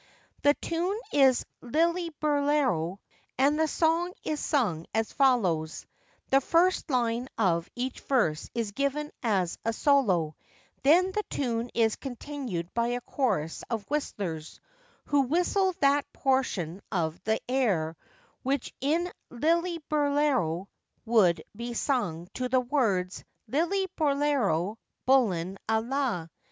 The 0.41 0.55
tune 0.55 0.99
is 1.13 1.45
Lilli 1.61 2.09
burlero, 2.19 2.97
and 3.37 3.59
the 3.59 3.67
song 3.67 4.13
is 4.23 4.39
sung 4.39 4.87
as 4.95 5.13
follows:—the 5.13 6.41
first 6.41 6.89
line 6.89 7.27
of 7.37 7.69
each 7.75 7.99
verse 7.99 8.49
is 8.55 8.71
given 8.71 9.11
as 9.21 9.59
a 9.63 9.71
solo; 9.71 10.35
then 10.81 11.11
the 11.11 11.21
tune 11.29 11.69
is 11.75 11.97
continued 11.97 12.73
by 12.73 12.87
a 12.87 13.01
chorus 13.01 13.63
of 13.69 13.87
whistlers, 13.91 14.59
who 15.05 15.21
whistle 15.21 15.71
that 15.81 16.11
portion 16.13 16.81
of 16.91 17.23
the 17.23 17.39
air 17.47 17.95
which 18.41 18.73
in 18.81 19.07
Lilli 19.29 19.83
burlero 19.87 20.67
would 21.05 21.43
be 21.55 21.75
sung 21.75 22.27
to 22.33 22.49
the 22.49 22.59
words, 22.61 23.23
Lilli 23.47 23.85
burlero 23.95 24.77
bullen 25.05 25.59
a 25.69 25.79
la. 25.79 26.27